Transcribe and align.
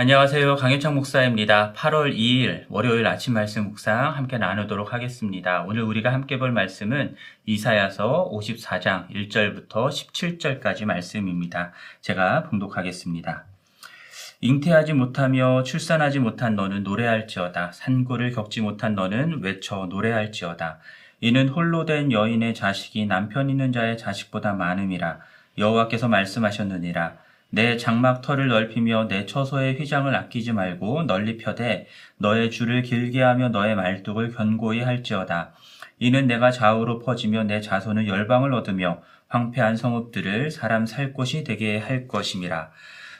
안녕하세요. 0.00 0.56
강현창 0.56 0.94
목사입니다. 0.94 1.74
8월 1.74 2.16
2일 2.16 2.64
월요일 2.70 3.06
아침 3.06 3.34
말씀 3.34 3.64
묵상 3.64 4.16
함께 4.16 4.38
나누도록 4.38 4.94
하겠습니다. 4.94 5.62
오늘 5.64 5.82
우리가 5.82 6.10
함께 6.10 6.38
볼 6.38 6.52
말씀은 6.52 7.16
이사야서 7.44 8.30
54장 8.32 9.10
1절부터 9.10 9.68
17절까지 9.68 10.86
말씀입니다. 10.86 11.72
제가 12.00 12.44
봉독하겠습니다. 12.44 13.44
잉태하지 14.40 14.94
못하며 14.94 15.64
출산하지 15.64 16.20
못한 16.20 16.54
너는 16.54 16.82
노래할지어다. 16.82 17.72
산고를 17.72 18.30
겪지 18.30 18.62
못한 18.62 18.94
너는 18.94 19.42
외쳐 19.42 19.84
노래할지어다. 19.84 20.78
이는 21.20 21.50
홀로 21.50 21.84
된 21.84 22.10
여인의 22.10 22.54
자식이 22.54 23.04
남편 23.04 23.50
있는 23.50 23.70
자의 23.70 23.98
자식보다 23.98 24.54
많음이라. 24.54 25.18
여호와께서 25.58 26.08
말씀하셨느니라. 26.08 27.18
내 27.50 27.76
장막 27.76 28.22
털을 28.22 28.48
넓히며 28.48 29.08
내 29.08 29.26
처소의 29.26 29.74
휘장을 29.74 30.14
아끼지 30.14 30.52
말고 30.52 31.04
널리 31.04 31.36
펴되 31.36 31.86
너의 32.18 32.50
줄을 32.50 32.82
길게 32.82 33.22
하며 33.22 33.48
너의 33.48 33.74
말뚝을 33.74 34.32
견고히 34.32 34.80
할지어다. 34.80 35.52
이는 35.98 36.26
내가 36.26 36.50
좌우로 36.50 37.00
퍼지며 37.00 37.44
내 37.44 37.60
자손은 37.60 38.06
열방을 38.06 38.54
얻으며 38.54 39.02
황폐한 39.28 39.76
성읍들을 39.76 40.50
사람 40.50 40.86
살 40.86 41.12
곳이 41.12 41.44
되게 41.44 41.78
할 41.78 42.08
것임이라. 42.08 42.70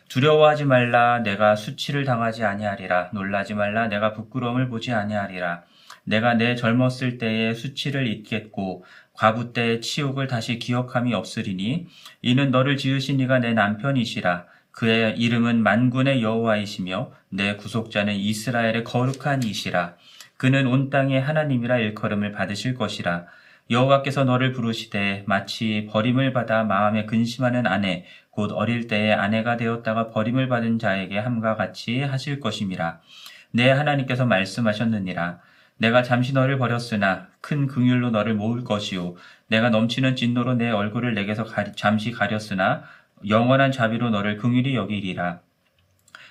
두려워하지 0.09 0.65
말라. 0.65 1.21
내가 1.21 1.55
수치를 1.55 2.05
당하지 2.05 2.45
아니하리라. 2.45 3.11
놀라지 3.13 3.55
말라. 3.55 3.87
내가 3.87 4.13
부끄러움을 4.13 4.69
보지 4.69 4.93
아니하리라. 4.93 5.63
내가 6.05 6.35
내 6.35 6.57
젊었을 6.57 7.19
때의 7.19 7.55
수치를 7.55 8.07
잊겠고 8.07 8.85
과부 9.21 9.53
때의 9.53 9.83
치욕을 9.83 10.29
다시 10.29 10.59
기억함이 10.59 11.13
없으리니 11.13 11.89
이는 12.23 12.51
너를 12.51 12.79
지으신 12.79 13.21
이가 13.21 13.39
내 13.39 13.53
남편이시라. 13.53 14.47
그의 14.71 15.19
이름은 15.19 15.63
만군의 15.63 16.23
여호와이시며 16.23 17.13
내 17.29 17.57
구속자는 17.57 18.15
이스라엘의 18.15 18.83
거룩한 18.85 19.43
이시라. 19.43 19.97
그는 20.39 20.67
온 20.67 20.89
땅의 20.89 21.21
하나님이라 21.21 21.77
일컬음을 21.81 22.33
받으실 22.33 22.75
것이라. 22.75 23.27
여호와께서 23.69 24.25
너를 24.25 24.53
부르시되 24.53 25.25
마치 25.27 25.87
버림을 25.91 26.33
받아 26.33 26.65
마음에 26.65 27.05
근심하는 27.05 27.67
아내 27.67 28.07
곧 28.31 28.51
어릴 28.53 28.87
때에 28.87 29.13
아내가 29.13 29.59
되었다가 29.59 30.09
버림을 30.09 30.49
받은 30.49 30.79
자에게 30.79 31.19
함과 31.19 31.57
같이 31.57 32.01
하실 32.01 32.41
것임이라. 32.41 33.03
내 33.51 33.69
하나님께서 33.69 34.25
말씀하셨느니라 34.25 35.41
내가 35.81 36.03
잠시 36.03 36.35
너를 36.35 36.59
버렸으나 36.59 37.29
큰 37.41 37.67
긍휼로 37.67 38.11
너를 38.11 38.35
모을 38.35 38.65
것이요. 38.65 39.15
내가 39.49 39.71
넘치는 39.71 40.15
진노로 40.15 40.55
내 40.55 40.71
얼굴을 40.71 41.15
내게서 41.15 41.45
가리, 41.45 41.73
잠시 41.75 42.13
가렸으나 42.13 42.83
영원한 43.27 43.73
자비로 43.73 44.11
너를 44.11 44.37
긍휼히 44.37 44.75
여기리라. 44.75 45.41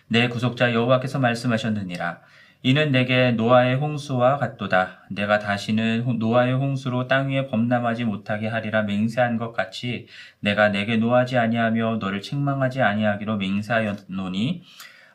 내 0.07 0.27
구속자 0.27 0.71
여호와께서 0.73 1.17
말씀하셨느니라. 1.17 2.21
이는 2.61 2.91
내게 2.91 3.31
노아의 3.31 3.77
홍수와 3.77 4.37
같도다. 4.37 5.05
내가 5.09 5.39
다시는 5.39 6.19
노아의 6.19 6.53
홍수로 6.53 7.07
땅 7.07 7.29
위에 7.29 7.47
범람하지 7.47 8.03
못하게 8.05 8.49
하리라 8.49 8.83
맹세한 8.83 9.37
것 9.37 9.51
같이 9.51 10.05
내가 10.41 10.69
내게 10.69 10.97
노하지 10.97 11.39
아니하며 11.39 11.97
너를 11.99 12.21
책망하지 12.21 12.83
아니하기로 12.83 13.37
맹세하였노니 13.37 14.61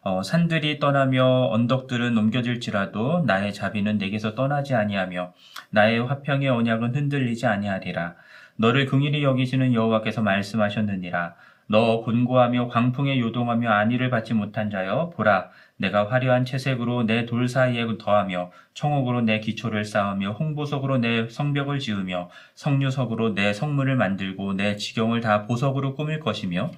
어, 0.04 0.22
산들이 0.22 0.78
떠나며 0.80 1.48
언덕들은 1.50 2.16
옮겨질지라도 2.16 3.24
나의 3.26 3.54
자비는 3.54 3.96
내게서 3.96 4.34
떠나지 4.34 4.74
아니하며 4.74 5.32
나의 5.70 6.06
화평의 6.06 6.48
언약은 6.50 6.94
흔들리지 6.94 7.46
아니하리라. 7.46 8.14
너를 8.56 8.84
긍일히 8.84 9.24
여기시는 9.24 9.72
여호와께서 9.72 10.20
말씀하셨느니라. 10.20 11.34
너 11.66 12.02
곤고하며 12.02 12.68
광풍에 12.68 13.18
요동하며 13.18 13.70
안위를 13.70 14.10
받지 14.10 14.34
못한 14.34 14.68
자여 14.68 15.10
보라 15.16 15.48
내가 15.78 16.10
화려한 16.10 16.44
채색으로 16.44 17.04
내 17.04 17.24
돌 17.24 17.48
사이에 17.48 17.86
더하며 17.98 18.50
청옥으로 18.74 19.22
내 19.22 19.40
기초를 19.40 19.86
쌓으며 19.86 20.32
홍보석으로 20.32 20.98
내 20.98 21.26
성벽을 21.30 21.78
지으며 21.78 22.28
성류석으로 22.54 23.34
내 23.34 23.54
성문을 23.54 23.96
만들고 23.96 24.52
내 24.52 24.76
지경을 24.76 25.22
다 25.22 25.46
보석으로 25.46 25.94
꾸밀 25.94 26.20
것이며 26.20 26.70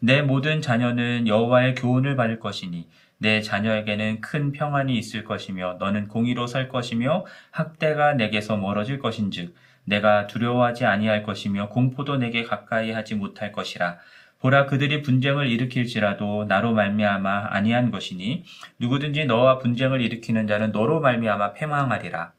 내 0.00 0.22
모든 0.22 0.62
자녀는 0.62 1.26
여호와의 1.26 1.74
교훈을 1.74 2.14
받을 2.14 2.38
것이니 2.38 2.88
내 3.18 3.42
자녀에게는 3.42 4.20
큰 4.20 4.52
평안이 4.52 4.96
있을 4.96 5.24
것이며 5.24 5.76
너는 5.80 6.06
공의로 6.06 6.46
살 6.46 6.68
것이며 6.68 7.26
학대가 7.50 8.14
내게서 8.14 8.56
멀어질 8.56 9.00
것인즉 9.00 9.56
내가 9.84 10.28
두려워하지 10.28 10.84
아니할 10.84 11.24
것이며 11.24 11.70
공포도 11.70 12.16
내게 12.16 12.44
가까이 12.44 12.92
하지 12.92 13.16
못할 13.16 13.50
것이라. 13.50 13.98
보라 14.38 14.66
그들이 14.66 15.02
분쟁을 15.02 15.48
일으킬지라도 15.48 16.44
나로 16.44 16.72
말미암아 16.74 17.48
아니한 17.50 17.90
것이니 17.90 18.44
누구든지 18.78 19.24
너와 19.24 19.58
분쟁을 19.58 20.00
일으키는 20.00 20.46
자는 20.46 20.70
너로 20.70 21.00
말미암아 21.00 21.54
패망하리라. 21.54 22.32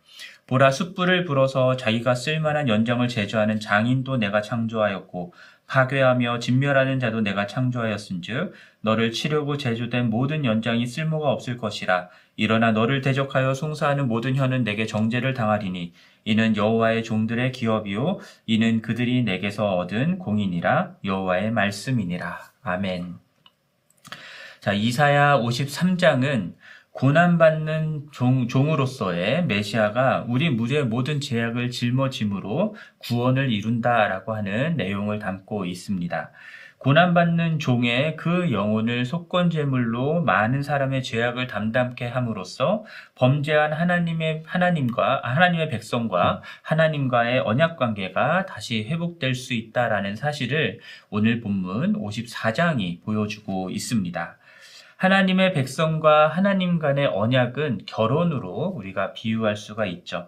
보라 0.48 0.72
숯불을 0.72 1.26
불어서 1.26 1.76
자기가 1.76 2.16
쓸만한 2.16 2.70
연장을 2.70 3.06
제조하는 3.08 3.60
장인도 3.60 4.18
내가 4.18 4.42
창조하였고 4.42 5.34
파괴하며 5.70 6.40
진멸하는 6.40 7.00
자도 7.00 7.22
내가 7.22 7.48
창조하였은즉 7.48 8.54
너를 8.82 9.12
치려고 9.12 9.56
제조된 9.56 10.10
모든 10.10 10.44
연장이 10.44 10.86
쓸모가 10.86 11.30
없을 11.32 11.58
것이라 11.58 12.10
일어나 12.36 12.72
너를 12.72 13.02
대적하여 13.02 13.54
송사하는 13.54 14.08
모든 14.08 14.36
혀는 14.36 14.64
내게 14.64 14.86
정죄를 14.86 15.34
당하리니 15.34 15.94
이는 16.26 16.56
여호와의 16.56 17.04
종들의 17.04 17.52
기업이요 17.52 18.20
이는 18.48 18.82
그들이 18.82 19.24
내게서 19.24 19.78
얻은 19.78 20.20
공인이라 20.20 20.96
여호와의 21.06 21.52
말씀이니라 21.52 22.40
아멘. 22.64 23.16
자 24.60 24.74
이사야 24.74 25.38
53장은 25.38 26.54
고난받는 26.92 28.08
종, 28.12 28.48
종으로서의 28.48 29.46
메시아가 29.46 30.26
우리 30.28 30.50
무리의 30.50 30.86
모든 30.86 31.22
제약을 31.22 31.72
짊어짐으로 31.72 32.76
구원을 32.98 33.52
이룬다라고 33.52 34.34
하는 34.36 34.76
내용을 34.76 35.20
담고 35.20 35.66
있습니다. 35.66 36.32
고난받는 36.80 37.60
종의 37.60 38.16
그 38.16 38.54
영혼을 38.54 39.04
속건제물로 39.04 40.22
많은 40.22 40.64
사람의 40.64 41.04
죄악을 41.04 41.48
담담케 41.48 42.08
함으로써 42.08 42.86
범죄한 43.16 43.74
하나님의 43.74 44.44
하나님과 44.46 45.22
하나님의 45.24 45.68
백성과 45.68 46.42
하나님과의 46.62 47.42
언약 47.42 47.76
관계가 47.76 48.46
다시 48.46 48.86
회복될 48.86 49.36
수 49.36 49.54
있다라는 49.54 50.16
사실을 50.16 50.80
오늘 51.10 51.42
본문 51.42 52.02
54장이 52.02 53.04
보여주고 53.04 53.72
있습니다. 53.72 54.39
하나님의 55.00 55.54
백성과 55.54 56.28
하나님 56.28 56.78
간의 56.78 57.08
언약은 57.08 57.84
결혼으로 57.86 58.74
우리가 58.76 59.14
비유할 59.14 59.56
수가 59.56 59.86
있죠. 59.86 60.28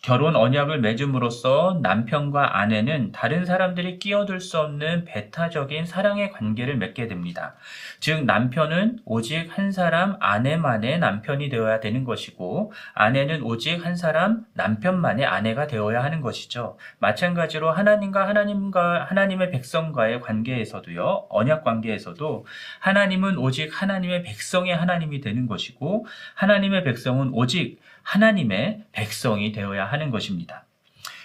결혼 0.00 0.36
언약을 0.36 0.80
맺음으로써 0.80 1.80
남편과 1.82 2.58
아내는 2.58 3.10
다른 3.10 3.44
사람들이 3.44 3.98
끼어들 3.98 4.40
수 4.40 4.60
없는 4.60 5.04
배타적인 5.04 5.86
사랑의 5.86 6.30
관계를 6.30 6.76
맺게 6.76 7.08
됩니다. 7.08 7.56
즉, 7.98 8.24
남편은 8.24 9.00
오직 9.04 9.48
한 9.50 9.72
사람 9.72 10.16
아내만의 10.20 11.00
남편이 11.00 11.48
되어야 11.48 11.80
되는 11.80 12.04
것이고, 12.04 12.72
아내는 12.94 13.42
오직 13.42 13.84
한 13.84 13.96
사람 13.96 14.44
남편만의 14.54 15.26
아내가 15.26 15.66
되어야 15.66 16.04
하는 16.04 16.20
것이죠. 16.20 16.78
마찬가지로 17.00 17.72
하나님과 17.72 18.28
하나님과 18.28 19.04
하나님의 19.04 19.50
백성과의 19.50 20.20
관계에서도요, 20.20 21.26
언약 21.28 21.64
관계에서도 21.64 22.46
하나님은 22.78 23.36
오직 23.36 23.70
하나님의 23.82 24.22
백성의 24.22 24.76
하나님이 24.76 25.20
되는 25.20 25.48
것이고, 25.48 26.06
하나님의 26.34 26.84
백성은 26.84 27.30
오직 27.32 27.80
하나님의 28.08 28.84
백성이 28.92 29.52
되어야 29.52 29.84
하는 29.84 30.10
것입니다. 30.10 30.64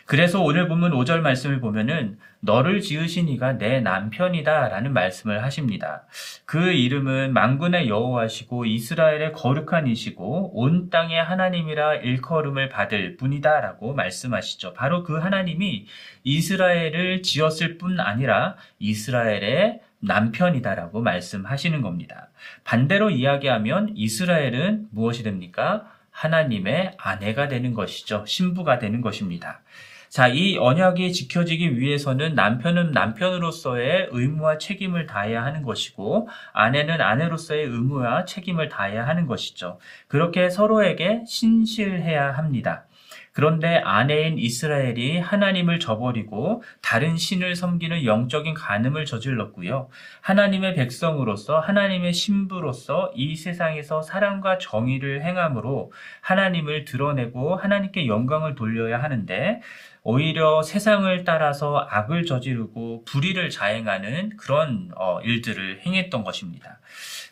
그래서 0.06 0.42
오늘 0.42 0.68
본문 0.68 0.92
5절 0.92 1.22
말씀을 1.22 1.62
보면은 1.62 2.20
너를 2.42 2.82
지으신 2.82 3.30
이가 3.30 3.54
내 3.54 3.80
남편이다 3.80 4.68
라는 4.68 4.92
말씀을 4.92 5.42
하십니다. 5.44 6.04
그 6.44 6.74
이름은 6.74 7.32
만군의 7.32 7.88
여호와시고 7.88 8.66
이스라엘의 8.66 9.32
거룩한 9.32 9.88
이시고 9.88 10.60
온 10.60 10.90
땅의 10.90 11.24
하나님이라 11.24 11.96
일컬음을 11.96 12.68
받을 12.68 13.16
분이다 13.16 13.62
라고 13.62 13.94
말씀하시죠. 13.94 14.74
바로 14.74 15.04
그 15.04 15.18
하나님이 15.18 15.86
이스라엘을 16.26 17.22
지었을 17.22 17.78
뿐 17.78 18.02
아니라 18.02 18.58
이스라엘의 18.80 19.80
남편이다라고 20.00 21.02
말씀하시는 21.02 21.82
겁니다. 21.82 22.28
반대로 22.66 23.10
이야기하면 23.10 23.94
이스라엘은 23.96 24.88
무엇이 24.92 25.24
됩니까? 25.24 25.93
하나님의 26.14 26.94
아내가 26.98 27.50
되는 27.50 27.74
것이죠. 27.74 28.24
신부가 28.26 28.80
되는 28.80 29.02
것입니다. 29.02 29.62
자, 30.10 30.28
이 30.28 30.58
언약이 30.58 31.12
지켜지기 31.12 31.80
위해서는 31.80 32.36
남편은 32.36 32.92
남편으로서의 32.92 34.10
의무와 34.12 34.60
책임을 34.60 35.08
다해야 35.08 35.44
하는 35.44 35.64
것이고, 35.64 36.30
아내는 36.54 37.02
아내로서의 37.02 37.66
의무와 37.66 38.26
책임을 38.26 38.70
다해야 38.70 39.08
하는 39.08 39.26
것이죠. 39.26 39.80
그렇게 40.08 40.52
서로에게 40.52 41.24
신실해야 41.26 42.32
합니다. 42.32 42.86
그런데 43.34 43.78
아내인 43.84 44.38
이스라엘이 44.38 45.20
하나님을 45.20 45.80
저버리고 45.80 46.64
다른 46.82 47.18
신을 47.18 47.56
섬기는 47.56 48.06
영적인 48.06 48.54
간음을 48.54 49.06
저질렀고요. 49.06 49.90
하나님의 50.22 50.76
백성으로서 50.76 51.60
하나님의 51.60 52.14
신부로서 52.14 53.12
이 53.16 53.36
세상에서 53.36 54.04
사랑과 54.04 54.60
정의를 54.60 55.24
행함으로 55.24 55.92
하나님을 56.22 56.86
드러내고 56.86 57.56
하나님께 57.56 58.06
영광을 58.06 58.54
돌려야 58.54 59.02
하는데 59.02 59.62
오히려 60.04 60.62
세상을 60.64 61.24
따라서 61.24 61.88
악을 61.90 62.26
저지르고 62.26 63.06
불의를 63.06 63.50
자행하는 63.50 64.36
그런 64.36 64.92
어, 64.98 65.22
일들을 65.22 65.82
행했던 65.86 66.26
것입니다. 66.26 66.80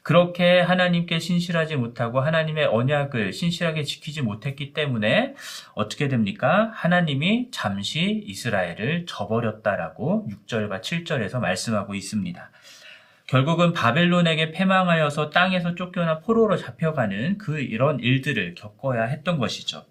그렇게 0.04 0.62
하나님께 0.62 1.20
신실하지 1.20 1.76
못하고 1.76 2.22
하나님의 2.22 2.66
언약을 2.66 3.34
신실하게 3.34 3.84
지키지 3.84 4.22
못했기 4.22 4.74
때문에 4.74 5.36
어떻게 5.76 6.08
됩니까? 6.08 6.72
하나님이 6.74 7.50
잠시 7.52 8.24
이스라엘을 8.26 9.06
저버렸다라고 9.06 10.30
6절과 10.48 10.82
7절에서 10.82 11.40
말씀하고 11.40 11.94
있습니다. 11.94 12.52
결국은 13.28 13.74
바벨론에게 13.74 14.52
패망하여서 14.52 15.30
땅에서 15.30 15.76
쫓겨나 15.76 16.20
포로로 16.20 16.58
잡혀가는 16.58 17.38
그 17.38 17.60
이런 17.60 18.00
일들을 18.00 18.56
겪어야 18.56 19.04
했던 19.04 19.40
것이죠. 19.40 19.86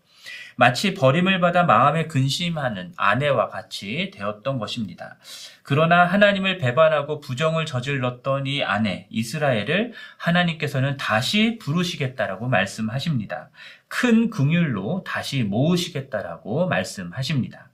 마치 0.60 0.92
버림을 0.92 1.40
받아 1.40 1.62
마음에 1.62 2.06
근심하는 2.06 2.92
아내와 2.98 3.48
같이 3.48 4.10
되었던 4.12 4.58
것입니다. 4.58 5.16
그러나 5.62 6.04
하나님을 6.04 6.58
배반하고 6.58 7.20
부정을 7.20 7.64
저질렀던 7.64 8.46
이 8.46 8.62
아내 8.62 9.06
이스라엘을 9.08 9.94
하나님께서는 10.18 10.98
다시 10.98 11.56
부르시겠다라고 11.56 12.48
말씀하십니다. 12.48 13.48
큰 13.88 14.28
긍휼로 14.28 15.02
다시 15.06 15.44
모으시겠다라고 15.44 16.68
말씀하십니다. 16.68 17.70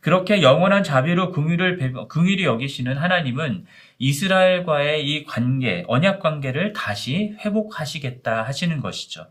그렇게 0.00 0.42
영원한 0.42 0.82
자비로 0.82 1.30
긍휼을 1.30 2.08
긍휼히 2.08 2.42
여기시는 2.42 2.96
하나님은 2.96 3.66
이스라엘과의 4.00 5.08
이 5.08 5.24
관계, 5.26 5.84
언약 5.86 6.18
관계를 6.18 6.72
다시 6.72 7.36
회복하시겠다 7.44 8.42
하시는 8.42 8.80
것이죠. 8.80 9.28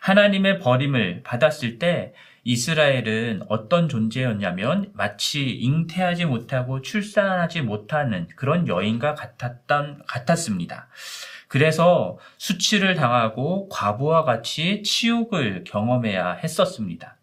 하나님의 0.00 0.60
버림을 0.60 1.22
받았을 1.24 1.80
때 1.80 2.12
이스라엘은 2.48 3.42
어떤 3.48 3.90
존재였냐면 3.90 4.90
마치 4.94 5.50
잉태하지 5.50 6.24
못하고 6.24 6.80
출산하지 6.80 7.60
못하는 7.60 8.26
그런 8.36 8.66
여인과 8.66 9.14
같았던, 9.16 10.04
같았습니다. 10.06 10.88
그래서 11.46 12.18
수치를 12.38 12.94
당하고 12.94 13.68
과부와 13.68 14.24
같이 14.24 14.82
치욕을 14.82 15.64
경험해야 15.64 16.32
했었습니다. 16.42 17.18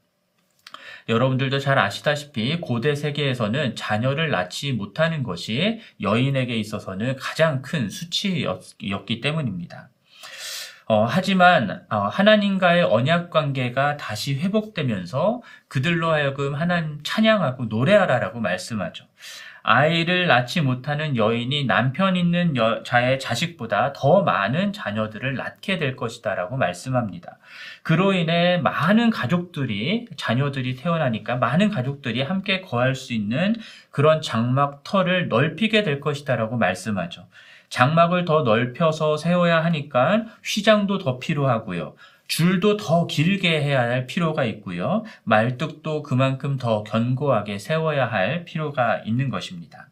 여러분들도 1.09 1.57
잘 1.57 1.79
아시다시피 1.79 2.61
고대 2.61 2.93
세계에서는 2.93 3.75
자녀를 3.75 4.29
낳지 4.29 4.73
못하는 4.73 5.23
것이 5.23 5.79
여인에게 6.01 6.55
있어서는 6.55 7.15
가장 7.15 7.63
큰 7.63 7.89
수치였기 7.89 9.21
때문입니다. 9.21 9.89
어, 10.87 11.03
하지만 11.03 11.83
어, 11.89 11.97
하나님과의 12.07 12.83
언약 12.83 13.31
관계가 13.31 13.97
다시 13.97 14.35
회복되면서 14.39 15.41
그들로 15.67 16.11
하여금 16.11 16.53
하나님 16.53 16.99
찬양하고 17.03 17.65
노래하라라고 17.65 18.39
말씀하죠. 18.39 19.05
아이를 19.67 20.27
낳지 20.27 20.61
못하는 20.61 21.17
여인이 21.17 21.65
남편 21.65 22.15
있는 22.15 22.55
여 22.55 22.83
자의 22.83 23.19
자식보다 23.19 23.93
더 23.93 24.21
많은 24.21 24.73
자녀들을 24.73 25.33
낳게 25.33 25.79
될 25.79 25.95
것이다라고 25.95 26.55
말씀합니다. 26.55 27.39
그로 27.81 28.13
인해 28.13 28.59
많은 28.59 29.09
가족들이 29.09 30.05
자녀들이 30.17 30.75
태어나니까 30.75 31.37
많은 31.37 31.69
가족들이 31.69 32.21
함께 32.21 32.61
거할 32.61 32.93
수 32.93 33.13
있는 33.13 33.55
그런 33.89 34.21
장막 34.21 34.83
터를 34.83 35.29
넓히게 35.29 35.81
될 35.81 35.99
것이다라고 35.99 36.57
말씀하죠. 36.57 37.27
장막을 37.69 38.25
더 38.25 38.43
넓혀서 38.43 39.17
세워야 39.17 39.63
하니까 39.63 40.25
휘장도 40.43 40.99
더 40.99 41.19
필요하고요. 41.19 41.95
줄도 42.27 42.77
더 42.77 43.05
길게 43.07 43.61
해야 43.61 43.81
할 43.81 44.07
필요가 44.07 44.45
있고요. 44.45 45.03
말뚝도 45.23 46.03
그만큼 46.03 46.57
더 46.57 46.83
견고하게 46.83 47.59
세워야 47.59 48.05
할 48.07 48.45
필요가 48.45 48.97
있는 49.05 49.29
것입니다. 49.29 49.89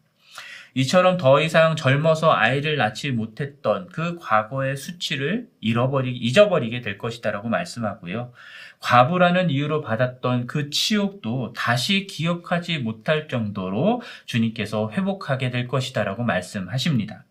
이처럼 0.76 1.16
더 1.16 1.40
이상 1.40 1.76
젊어서 1.76 2.32
아이를 2.32 2.76
낳지 2.76 3.12
못했던 3.12 3.88
그 3.92 4.18
과거의 4.18 4.76
수치를 4.76 5.46
잃어버리, 5.60 6.16
잊어버리게 6.16 6.80
될 6.80 6.98
것이다라고 6.98 7.48
말씀하고요. 7.48 8.32
과부라는 8.80 9.50
이유로 9.50 9.82
받았던 9.82 10.48
그 10.48 10.70
치욕도 10.70 11.52
다시 11.52 12.06
기억하지 12.08 12.78
못할 12.78 13.28
정도로 13.28 14.02
주님께서 14.26 14.90
회복하게 14.90 15.50
될 15.50 15.68
것이다라고 15.68 16.24
말씀하십니다. 16.24 17.24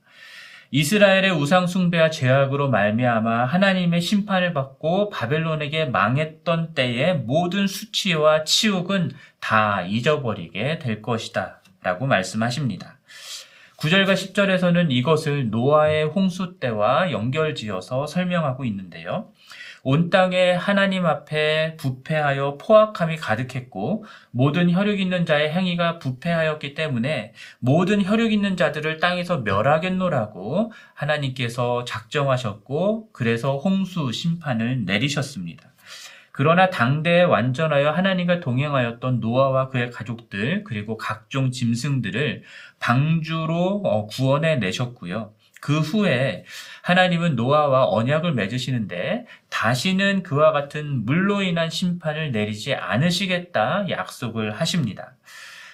이스라엘의 0.75 1.30
우상 1.30 1.68
숭배와 1.68 2.10
죄악으로 2.10 2.68
말미암아 2.72 3.46
하나님의 3.46 4.02
심판을 4.02 4.54
받고 4.54 5.12
바벨론에게 5.12 5.86
망했던 5.86 6.74
때의 6.74 7.20
모든 7.20 7.68
수치와 7.68 8.44
치욕은 8.44 9.12
다 9.40 9.84
잊어버리게 9.84 10.80
될 10.80 11.04
것이다. 11.04 11.62
라고 11.84 12.08
말씀하십니다. 12.08 12.98
9절과 13.78 14.14
10절에서는 14.14 14.88
이것을 14.90 15.52
노아의 15.52 16.06
홍수 16.06 16.58
때와 16.60 17.12
연결지어서 17.12 18.08
설명하고 18.08 18.66
있는데요. 18.66 19.28
온 19.86 20.10
땅에 20.10 20.54
하나님 20.54 21.06
앞에 21.06 21.76
부패하여 21.76 22.58
포악함이 22.58 23.18
가득했고 23.18 24.06
모든 24.32 24.72
혈육 24.72 25.02
있는 25.02 25.26
자의 25.26 25.52
행위가 25.52 26.00
부패하였기 26.00 26.74
때문에 26.74 27.34
모든 27.60 28.02
혈육 28.02 28.32
있는 28.32 28.56
자들을 28.56 29.00
땅에서 29.00 29.40
멸하겠노라고 29.40 30.72
하나님께서 30.94 31.84
작정하셨고 31.84 33.10
그래서 33.12 33.58
홍수 33.58 34.14
심판을 34.14 34.86
내리셨습니다. 34.86 35.74
그러나 36.32 36.70
당대에 36.70 37.24
완전하여 37.24 37.92
하나님과 37.92 38.40
동행하였던 38.40 39.20
노아와 39.20 39.68
그의 39.68 39.92
가족들 39.92 40.64
그리고 40.64 40.96
각종 40.96 41.52
짐승들을 41.52 42.44
방주로 42.80 43.82
어, 43.84 44.08
구원해 44.08 44.56
내셨고요. 44.56 45.34
그 45.63 45.80
후에 45.80 46.44
하나님은 46.81 47.38
노아와 47.38 47.88
언약을 47.88 48.33
맺으시는데 48.33 49.25
다시는 49.50 50.21
그와 50.24 50.51
같은 50.51 51.06
물로 51.06 51.42
인한 51.42 51.69
심판을 51.69 52.33
내리지 52.33 52.74
않으시겠다 52.75 53.86
약속을 53.89 54.51
하십니다. 54.60 55.15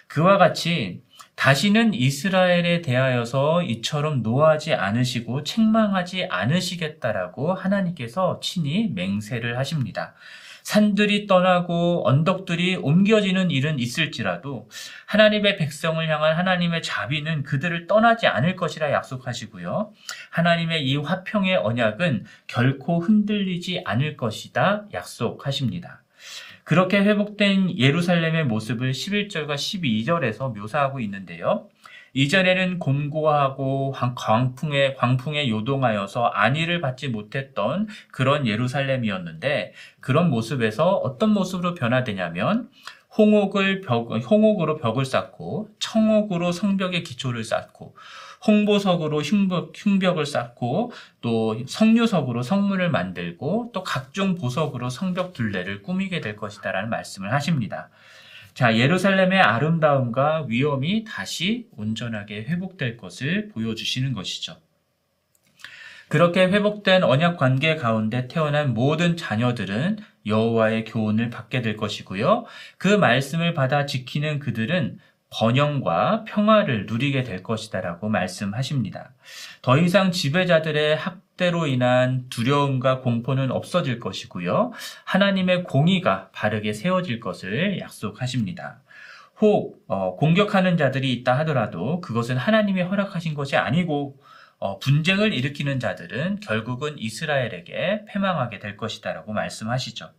그와 0.07 0.37
같이 0.37 1.01
다시는 1.33 1.95
이스라엘에 1.95 2.83
대하여서 2.83 3.63
이처럼 3.63 4.21
노하지 4.21 4.75
않으시고 4.75 5.43
책망하지 5.43 6.27
않으시겠다라고 6.29 7.55
하나님께서 7.55 8.39
친히 8.43 8.91
맹세를 8.93 9.57
하십니다. 9.57 10.13
산들이 10.63 11.27
떠나고 11.27 12.07
언덕들이 12.07 12.75
옮겨지는 12.75 13.51
일은 13.51 13.79
있을지라도 13.79 14.69
하나님의 15.05 15.57
백성을 15.57 16.07
향한 16.07 16.35
하나님의 16.37 16.81
자비는 16.81 17.43
그들을 17.43 17.87
떠나지 17.87 18.27
않을 18.27 18.55
것이라 18.55 18.91
약속하시고요. 18.91 19.91
하나님의 20.31 20.85
이 20.85 20.97
화평의 20.97 21.57
언약은 21.57 22.25
결코 22.47 22.99
흔들리지 22.99 23.83
않을 23.85 24.17
것이다 24.17 24.85
약속하십니다. 24.93 26.03
그렇게 26.63 26.99
회복된 26.99 27.79
예루살렘의 27.79 28.45
모습을 28.45 28.91
11절과 28.91 29.55
12절에서 29.55 30.55
묘사하고 30.55 30.99
있는데요. 30.99 31.67
이전에는 32.13 32.79
곤고하고 32.79 33.93
광풍에 34.15 34.95
광풍에 34.95 35.49
요동하여서 35.49 36.25
안위를 36.25 36.81
받지 36.81 37.07
못했던 37.07 37.87
그런 38.11 38.47
예루살렘이었는데 38.47 39.73
그런 39.99 40.29
모습에서 40.29 40.95
어떤 40.95 41.31
모습으로 41.31 41.75
변화되냐면 41.75 42.69
홍옥을 43.17 43.81
벽, 43.81 44.11
홍옥으로 44.11 44.77
벽을 44.77 45.05
쌓고 45.05 45.69
청옥으로 45.79 46.51
성벽의 46.51 47.03
기초를 47.03 47.43
쌓고 47.43 47.95
홍보석으로 48.47 49.21
흉벽, 49.21 49.73
흉벽을 49.75 50.25
쌓고 50.25 50.91
또 51.21 51.57
성류석으로 51.67 52.41
성문을 52.41 52.89
만들고 52.89 53.71
또 53.73 53.83
각종 53.83 54.35
보석으로 54.35 54.89
성벽 54.89 55.33
둘레를 55.33 55.81
꾸미게 55.81 56.21
될 56.21 56.35
것이다라는 56.35 56.89
말씀을 56.89 57.33
하십니다. 57.33 57.89
자, 58.53 58.75
예루살렘의 58.77 59.39
아름다움과 59.39 60.45
위엄이 60.47 61.05
다시 61.05 61.67
온전하게 61.77 62.43
회복될 62.43 62.97
것을 62.97 63.49
보여주시는 63.49 64.13
것이죠. 64.13 64.57
그렇게 66.09 66.41
회복된 66.47 67.03
언약 67.03 67.37
관계 67.37 67.75
가운데 67.75 68.27
태어난 68.27 68.73
모든 68.73 69.15
자녀들은 69.15 69.99
여호와의 70.25 70.85
교훈을 70.85 71.29
받게 71.29 71.61
될 71.61 71.77
것이고요. 71.77 72.45
그 72.77 72.87
말씀을 72.87 73.53
받아 73.53 73.85
지키는 73.85 74.39
그들은 74.39 74.99
번영과 75.29 76.23
평화를 76.25 76.87
누리게 76.87 77.23
될 77.23 77.43
것이다라고 77.43 78.09
말씀하십니다. 78.09 79.13
더 79.61 79.77
이상 79.77 80.11
지배자들의 80.11 80.95
학 80.95 81.21
학대로 81.39 81.67
인한 81.67 82.25
두려움과 82.29 82.99
공포는 82.99 83.49
없어질 83.49 84.01
것이고요. 84.01 84.73
하나님의 85.05 85.63
공의가 85.63 86.29
바르게 86.33 86.73
세워질 86.73 87.21
것을 87.21 87.79
약속하십니다. 87.79 88.81
혹 89.39 89.81
어, 89.87 90.17
공격하는 90.17 90.75
자들이 90.75 91.13
있다 91.13 91.37
하더라도 91.39 92.01
그것은 92.01 92.35
하나님이 92.35 92.81
허락하신 92.81 93.35
것이 93.35 93.55
아니고 93.55 94.17
어, 94.57 94.79
분쟁을 94.79 95.33
일으키는 95.33 95.79
자들은 95.79 96.41
결국은 96.41 96.99
이스라엘에게 96.99 98.03
패망하게 98.09 98.59
될 98.59 98.75
것이다라고 98.75 99.31
말씀하시죠. 99.31 100.09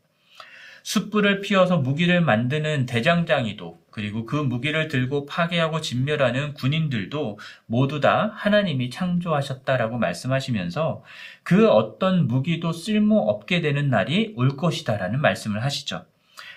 숯불을 0.85 1.43
피워서 1.43 1.77
무기를 1.77 2.23
만드는 2.23 2.87
대장장이도 2.87 3.79
그리고 3.91 4.25
그 4.27 4.37
무기를 4.37 4.89
들고 4.89 5.27
파괴하고 5.27 5.81
진멸하는 5.81 6.55
군인들도 6.55 7.39
모두 7.67 8.01
다 8.01 8.33
하나님이 8.35 8.91
창조하셨다라고 8.91 9.99
말씀하시면서 9.99 11.03
그 11.43 11.69
어떤 11.69 12.27
무기도 12.27 12.73
쓸모없게 12.73 13.61
되는 13.61 13.91
날이 13.91 14.35
올 14.37 14.57
것이다라는 14.57 15.21
말씀을 15.21 15.65
하시죠. 15.65 16.05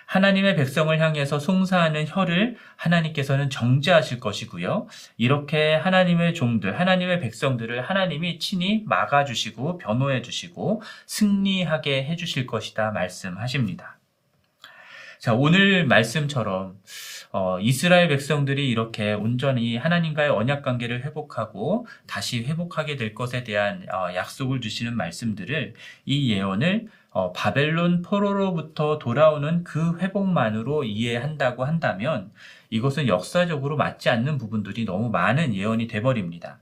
하나님의 0.05 0.55
백성을 0.55 0.99
향해서 0.99 1.39
송사하는 1.39 2.05
혀를 2.07 2.57
하나님께서는 2.75 3.49
정죄하실 3.49 4.19
것이고요. 4.19 4.87
이렇게 5.17 5.73
하나님의 5.73 6.33
종들, 6.33 6.79
하나님의 6.79 7.19
백성들을 7.19 7.81
하나님이 7.81 8.39
친히 8.39 8.83
막아주시고 8.85 9.79
변호해 9.79 10.21
주시고 10.21 10.81
승리하게 11.07 12.05
해주실 12.05 12.45
것이다 12.45 12.91
말씀하십니다. 12.91 13.97
자, 15.19 15.33
오늘 15.33 15.85
말씀처럼 15.85 16.77
어, 17.35 17.59
이스라엘 17.59 18.09
백성들이 18.09 18.69
이렇게 18.69 19.13
온전히 19.13 19.75
하나님과의 19.75 20.29
언약 20.29 20.61
관계를 20.61 21.03
회복하고 21.03 21.87
다시 22.05 22.43
회복하게 22.43 22.95
될 22.95 23.15
것에 23.15 23.43
대한 23.43 23.87
어, 23.91 24.13
약속을 24.13 24.61
주시는 24.61 24.95
말씀들을 24.95 25.73
이 26.05 26.31
예언을 26.31 26.89
어, 27.09 27.33
바벨론 27.33 28.03
포로로부터 28.03 28.99
돌아오는 28.99 29.63
그 29.63 29.97
회복만으로 29.97 30.83
이해한다고 30.83 31.65
한다면 31.65 32.31
이것은 32.69 33.07
역사적으로 33.07 33.77
맞지 33.77 34.09
않는 34.09 34.37
부분들이 34.37 34.85
너무 34.85 35.09
많은 35.09 35.55
예언이 35.55 35.87
돼버립니다. 35.87 36.59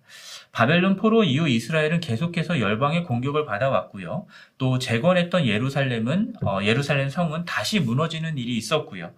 바벨론 0.54 0.96
포로 0.96 1.24
이후 1.24 1.48
이스라엘은 1.48 2.00
계속해서 2.00 2.60
열방의 2.60 3.04
공격을 3.04 3.46
받아왔고요. 3.46 4.26
또 4.58 4.80
재건했던 4.80 5.46
예루살렘은 5.46 6.34
어, 6.46 6.60
예루살렘 6.64 7.10
성은 7.10 7.44
다시 7.44 7.82
무너지는 7.82 8.38
일이 8.38 8.56
있었고요. 8.56 9.12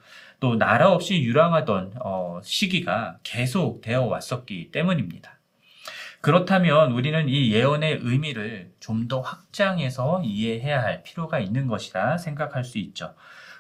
또 0.43 0.57
나라 0.57 0.91
없이 0.91 1.23
유랑하던 1.23 1.93
어, 2.03 2.41
시기가 2.43 3.17
계속 3.23 3.79
되어 3.79 4.03
왔었기 4.03 4.71
때문입니다. 4.73 5.39
그렇다면 6.19 6.91
우리는 6.91 7.29
이 7.29 7.53
예언의 7.53 7.99
의미를 8.01 8.73
좀 8.81 9.07
더 9.07 9.21
확장해서 9.21 10.21
이해해야 10.25 10.83
할 10.83 11.01
필요가 11.03 11.39
있는 11.39 11.67
것이라 11.67 12.17
생각할 12.17 12.65
수 12.65 12.77
있죠. 12.77 13.15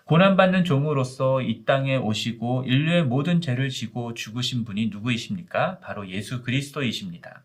고난받는 0.05 0.65
종으로서 0.65 1.41
이 1.41 1.63
땅에 1.65 1.95
오시고 1.95 2.65
인류의 2.67 3.03
모든 3.03 3.39
죄를 3.39 3.69
지고 3.69 4.13
죽으신 4.13 4.65
분이 4.65 4.87
누구이십니까? 4.87 5.79
바로 5.79 6.09
예수 6.09 6.41
그리스도이십니다. 6.43 7.43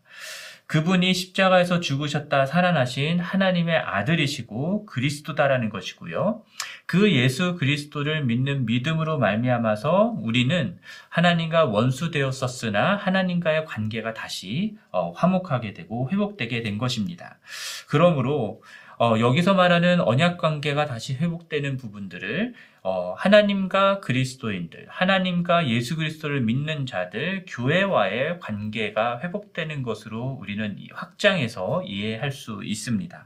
그분이 0.69 1.15
십자가에서 1.15 1.79
죽으셨다 1.79 2.45
살아나신 2.45 3.19
하나님의 3.19 3.75
아들이시고 3.75 4.85
그리스도다라는 4.85 5.69
것이고요. 5.69 6.43
그 6.85 7.11
예수 7.11 7.55
그리스도를 7.55 8.23
믿는 8.25 8.67
믿음으로 8.67 9.17
말미암아서 9.17 10.17
우리는 10.21 10.77
하나님과 11.09 11.65
원수 11.65 12.11
되었었으나 12.11 12.97
하나님과의 12.97 13.65
관계가 13.65 14.13
다시 14.13 14.77
어, 14.91 15.11
화목하게 15.15 15.73
되고 15.73 16.07
회복되게 16.11 16.61
된 16.61 16.77
것입니다. 16.77 17.39
그러므로 17.87 18.61
어, 19.01 19.17
여기서 19.17 19.53
말하는 19.53 20.01
언약 20.01 20.37
관계가 20.37 20.85
다시 20.85 21.15
회복되는 21.15 21.77
부분들을 21.77 22.53
어, 22.83 23.13
하나님과 23.17 24.01
그리스도인들, 24.01 24.87
하나님과 24.89 25.69
예수 25.69 25.95
그리스도를 25.95 26.41
믿는 26.41 26.85
자들, 26.85 27.45
교회와의 27.47 28.41
관계가 28.41 29.21
회복되는 29.21 29.83
것으로 29.83 30.37
우리는 30.41 30.77
확장해서 30.91 31.83
이해할 31.83 32.33
수 32.33 32.61
있습니다. 32.61 33.25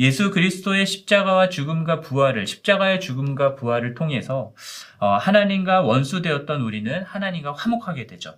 예수 0.00 0.32
그리스도의 0.32 0.84
십자가와 0.84 1.48
죽음과 1.48 2.00
부활을, 2.00 2.48
십자가의 2.48 2.98
죽음과 2.98 3.54
부활을 3.54 3.94
통해서 3.94 4.52
어, 4.98 5.10
하나님과 5.10 5.82
원수되었던 5.82 6.60
우리는 6.60 7.04
하나님과 7.04 7.52
화목하게 7.52 8.08
되죠. 8.08 8.34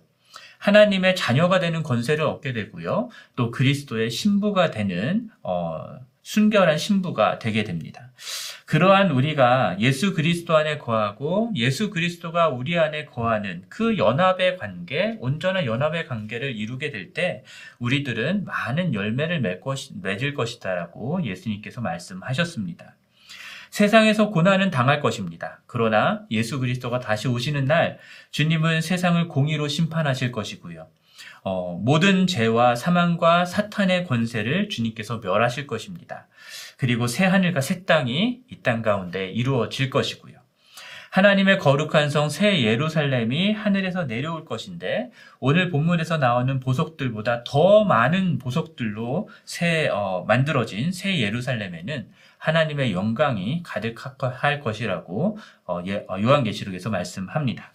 하나님의 0.59 1.15
자녀가 1.15 1.59
되는 1.59 1.81
권세를 1.81 2.23
얻게 2.23 2.53
되고요. 2.53 3.09
또 3.35 3.49
그리스도의 3.49 4.11
신부가 4.11 4.69
되는 4.69 5.29
어, 5.41 5.99
순결한 6.25 6.79
신부가 6.79 7.37
되게 7.37 7.63
됩니다. 7.63 8.09
그러한 8.65 9.11
우리가 9.11 9.77
예수 9.79 10.15
그리스도 10.15 10.57
안에 10.57 10.79
거하고 10.79 11.51
예수 11.55 11.91
그리스도가 11.91 12.49
우리 12.49 12.79
안에 12.79 13.05
거하는 13.05 13.63
그 13.69 13.99
연합의 13.99 14.57
관계, 14.57 15.17
온전한 15.19 15.67
연합의 15.67 16.07
관계를 16.07 16.55
이루게 16.55 16.89
될 16.89 17.13
때 17.13 17.43
우리들은 17.77 18.45
많은 18.45 18.95
열매를 18.95 19.39
맺을 20.01 20.33
것이다라고 20.33 21.23
예수님께서 21.23 21.81
말씀하셨습니다. 21.81 22.95
세상에서 23.69 24.31
고난은 24.31 24.71
당할 24.71 25.01
것입니다. 25.01 25.59
그러나 25.67 26.25
예수 26.31 26.59
그리스도가 26.59 26.99
다시 26.99 27.27
오시는 27.27 27.65
날 27.65 27.99
주님은 28.31 28.81
세상을 28.81 29.27
공의로 29.27 29.67
심판하실 29.67 30.31
것이고요. 30.31 30.87
어, 31.45 31.79
모든 31.81 32.25
죄와 32.27 32.75
사망과 32.75 33.45
사탄의 33.45 34.05
권세를 34.05 34.67
주님께서 34.69 35.19
멸하실 35.21 35.67
것입니다. 35.67 36.27
그리고 36.77 37.07
새 37.07 37.25
하늘과 37.25 37.61
새 37.61 37.85
땅이 37.85 38.41
이 38.51 38.61
땅 38.63 38.81
가운데 38.81 39.29
이루어질 39.29 39.89
것이고요. 39.91 40.35
하나님의 41.11 41.59
거룩한 41.59 42.09
성 42.09 42.27
새 42.29 42.63
예루살렘이 42.63 43.53
하늘에서 43.53 44.05
내려올 44.05 44.43
것인데 44.43 45.11
오늘 45.39 45.69
본문에서 45.69 46.17
나오는 46.17 46.59
보석들보다 46.59 47.43
더 47.45 47.85
많은 47.85 48.39
보석들로 48.39 49.29
새 49.45 49.87
어, 49.89 50.25
만들어진 50.27 50.91
새 50.91 51.19
예루살렘에는 51.21 52.09
하나님의 52.39 52.91
영광이 52.93 53.61
가득할 53.63 54.59
것이라고 54.61 55.37
어, 55.67 55.81
예, 55.85 56.05
어, 56.09 56.19
요한계시록에서 56.19 56.89
말씀합니다. 56.89 57.71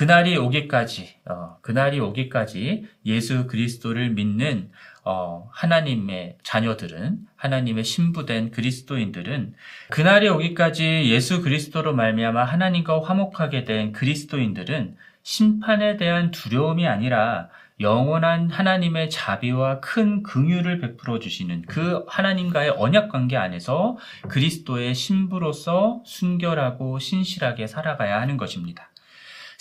그날이 0.00 0.34
오기까지 0.38 1.16
어, 1.26 1.58
그날이 1.60 2.00
오기까지 2.00 2.86
예수 3.04 3.46
그리스도를 3.46 4.08
믿는 4.08 4.70
어, 5.04 5.50
하나님의 5.52 6.38
자녀들은 6.42 7.18
하나님의 7.36 7.84
신부된 7.84 8.50
그리스도인들은 8.50 9.52
그날이 9.90 10.30
오기까지 10.30 11.04
예수 11.04 11.42
그리스도로 11.42 11.94
말미암아 11.94 12.44
하나님과 12.44 13.02
화목하게 13.02 13.66
된 13.66 13.92
그리스도인들은 13.92 14.96
심판에 15.22 15.98
대한 15.98 16.30
두려움이 16.30 16.88
아니라 16.88 17.50
영원한 17.78 18.48
하나님의 18.48 19.10
자비와 19.10 19.80
큰 19.80 20.22
긍휼을 20.22 20.80
베풀어 20.80 21.18
주시는 21.18 21.64
그 21.68 22.06
하나님과의 22.08 22.70
언약 22.70 23.10
관계 23.10 23.36
안에서 23.36 23.98
그리스도의 24.28 24.94
신부로서 24.94 26.00
순결하고 26.06 26.98
신실하게 26.98 27.66
살아가야 27.66 28.18
하는 28.18 28.38
것입니다. 28.38 28.89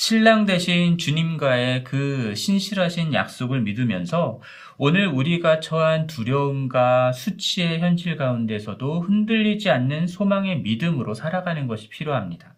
신랑 0.02 0.46
대신 0.46 0.98
주님과의 0.98 1.84
그 1.84 2.34
신실하신 2.34 3.14
약속을 3.14 3.60
믿으면서 3.64 4.40
오늘 4.78 5.08
우리가 5.08 5.60
처한 5.60 6.08
두려움과 6.08 7.12
수치의 7.12 7.82
현실 7.82 8.16
가운데서도 8.16 9.02
흔들리지 9.02 9.70
않는 9.70 10.08
소망의 10.08 10.62
믿음으로 10.62 11.16
살아가는 11.16 11.68
것이 11.68 11.90
필요합니다. 11.90 12.56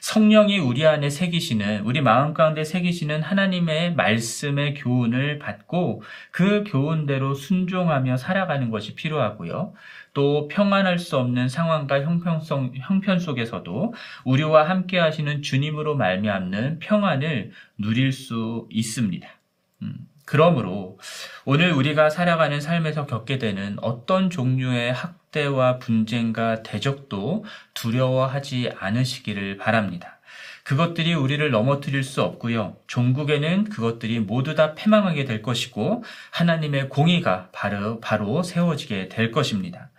성령이 0.00 0.58
우리 0.58 0.86
안에 0.86 1.08
새기시는, 1.08 1.82
우리 1.82 2.02
마음 2.02 2.34
가운데 2.34 2.64
새기시는 2.64 3.22
하나님의 3.22 3.94
말씀의 3.94 4.74
교훈을 4.74 5.38
받고 5.38 6.02
그 6.30 6.64
교훈대로 6.66 7.32
순종하며 7.32 8.18
살아가는 8.18 8.70
것이 8.70 8.94
필요하고요. 8.94 9.72
또 10.12 10.48
평안할 10.48 10.98
수 10.98 11.16
없는 11.16 11.48
상황과 11.48 12.02
형편성, 12.02 12.72
형편 12.76 13.18
속에서도 13.18 13.94
우리와 14.24 14.68
함께 14.68 14.98
하시는 14.98 15.42
주님으로 15.42 15.96
말미암는 15.96 16.80
평안을 16.80 17.52
누릴 17.78 18.12
수 18.12 18.66
있습니다. 18.70 19.28
음, 19.82 19.94
그러므로 20.26 20.98
오늘 21.44 21.72
우리가 21.72 22.10
살아가는 22.10 22.60
삶에서 22.60 23.06
겪게 23.06 23.38
되는 23.38 23.76
어떤 23.80 24.30
종류의 24.30 24.92
학대와 24.92 25.78
분쟁과 25.78 26.62
대적도 26.62 27.44
두려워하지 27.74 28.70
않으시기를 28.78 29.56
바랍니다. 29.56 30.19
그것들이 30.70 31.14
우리를 31.14 31.50
넘어뜨릴 31.50 32.04
수 32.04 32.22
없고요. 32.22 32.76
종국에는 32.86 33.64
그것들이 33.64 34.20
모두 34.20 34.54
다 34.54 34.76
패망하게 34.76 35.24
될 35.24 35.42
것이고 35.42 36.04
하나님의 36.30 36.90
공의가 36.90 37.48
바로 37.50 37.98
바로 37.98 38.44
세워지게 38.44 39.08
될 39.08 39.32
것입니다. 39.32 39.90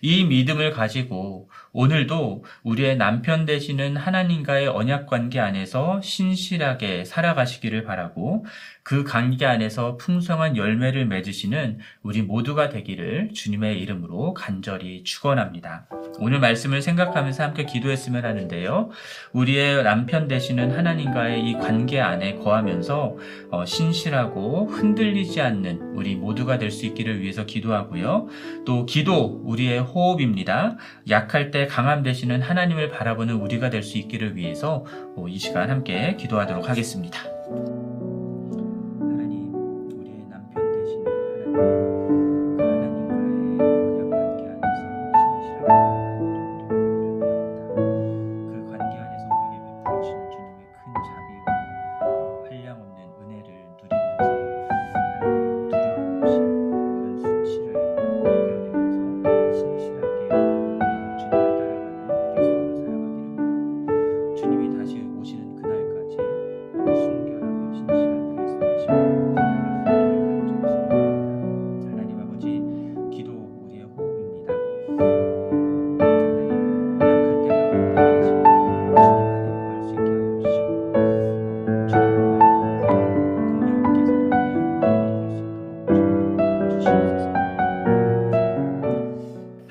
이 0.00 0.24
믿음을 0.24 0.72
가지고 0.72 1.48
오늘도 1.78 2.42
우리의 2.62 2.96
남편 2.96 3.44
되시는 3.44 3.98
하나님과의 3.98 4.66
언약 4.66 5.06
관계 5.06 5.40
안에서 5.40 6.00
신실하게 6.00 7.04
살아가시기를 7.04 7.84
바라고 7.84 8.46
그 8.82 9.04
관계 9.04 9.44
안에서 9.44 9.98
풍성한 9.98 10.56
열매를 10.56 11.04
맺으시는 11.04 11.78
우리 12.02 12.22
모두가 12.22 12.70
되기를 12.70 13.32
주님의 13.34 13.78
이름으로 13.80 14.32
간절히 14.32 15.02
축원합니다. 15.02 15.86
오늘 16.18 16.40
말씀을 16.40 16.80
생각하면서 16.80 17.42
함께 17.42 17.66
기도했으면 17.66 18.24
하는데요. 18.24 18.88
우리의 19.32 19.82
남편 19.82 20.28
되시는 20.28 20.70
하나님과의 20.70 21.44
이 21.44 21.54
관계 21.58 22.00
안에 22.00 22.36
거하면서 22.36 23.16
어, 23.50 23.64
신실하고 23.66 24.68
흔들리지 24.68 25.42
않는 25.42 25.92
우리 25.94 26.14
모두가 26.14 26.56
될 26.58 26.70
수 26.70 26.84
있기를 26.86 27.20
위해서 27.20 27.46
기도하고요. 27.46 28.28
또 28.66 28.86
기도 28.86 29.42
우리의 29.44 29.80
호흡입니다. 29.80 30.76
약할 31.08 31.50
때 31.50 31.65
강함 31.66 32.02
되시는 32.02 32.42
하나님을 32.42 32.90
바라보는 32.90 33.34
우리가 33.36 33.70
될 33.70 33.82
수 33.82 33.98
있기를 33.98 34.36
위해서 34.36 34.84
어, 35.16 35.26
이 35.28 35.38
시간 35.38 35.70
함께 35.70 36.16
기도하도록 36.16 36.68
하겠습니다. 36.68 37.20
하나님, 39.00 39.54
우리의 39.54 40.26
남편 40.28 40.72
되시는 40.72 41.06
하나님, 41.56 41.85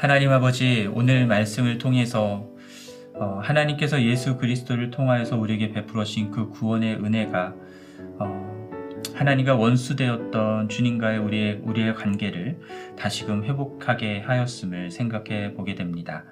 하나님 0.05 0.31
아버지 0.31 0.87
오늘 0.93 1.25
말씀을 1.25 1.79
통해서 1.79 2.47
어, 3.15 3.39
하나님께서 3.41 4.03
예수 4.03 4.37
그리스도를 4.37 4.91
통하여서 4.91 5.35
우리에게 5.35 5.71
베풀어신 5.71 6.29
그 6.29 6.51
구원의 6.51 6.97
은혜가 6.97 7.55
어, 8.19 8.69
하나님과 9.15 9.55
원수되었던 9.55 10.69
주님과의 10.69 11.17
우리의 11.17 11.61
우리의 11.63 11.95
관계를 11.95 12.59
다시금 12.95 13.45
회복하게 13.45 14.19
하였음을 14.19 14.91
생각해 14.91 15.55
보게 15.55 15.73
됩니다. 15.73 16.25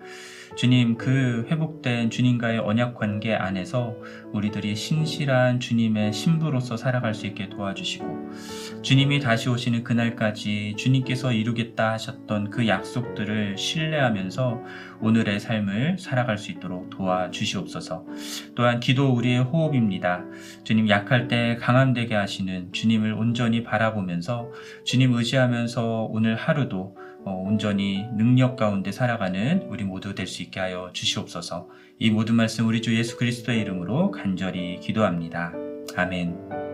주님 0.55 0.97
그 0.97 1.45
회복된 1.49 2.09
주님과의 2.09 2.59
언약 2.59 2.95
관계 2.95 3.33
안에서 3.33 3.95
우리들이 4.31 4.75
신실한 4.75 5.59
주님의 5.59 6.13
신부로서 6.13 6.77
살아갈 6.77 7.13
수 7.13 7.25
있게 7.25 7.49
도와주시고 7.49 8.23
주님이 8.83 9.19
다시 9.19 9.49
오시는 9.49 9.83
그날까지 9.83 10.75
주님께서 10.77 11.31
이루겠다 11.31 11.93
하셨던 11.93 12.49
그 12.49 12.67
약속들을 12.67 13.57
신뢰하면서 13.57 14.61
오늘의 15.01 15.39
삶을 15.39 15.97
살아갈 15.99 16.37
수 16.37 16.51
있도록 16.51 16.89
도와주시옵소서. 16.89 18.05
또한 18.55 18.79
기도 18.79 19.13
우리의 19.13 19.43
호흡입니다. 19.43 20.23
주님 20.63 20.87
약할 20.89 21.27
때 21.27 21.57
강함되게 21.59 22.15
하시는 22.15 22.71
주님을 22.71 23.13
온전히 23.13 23.63
바라보면서 23.63 24.49
주님 24.83 25.13
의지하면서 25.13 26.07
오늘 26.11 26.35
하루도 26.35 26.95
어, 26.97 27.02
온전히 27.31 28.05
능력 28.15 28.55
가운데 28.55 28.91
살아가는 28.91 29.63
우리 29.69 29.83
모두 29.83 30.15
될 30.15 30.27
수 30.27 30.41
있게 30.41 30.59
하여 30.59 30.89
주시옵소서. 30.93 31.69
이 31.99 32.09
모든 32.09 32.35
말씀 32.35 32.67
우리 32.67 32.81
주 32.81 32.97
예수 32.97 33.17
그리스도의 33.17 33.61
이름으로 33.61 34.11
간절히 34.11 34.79
기도합니다. 34.79 35.53
아멘. 35.95 36.72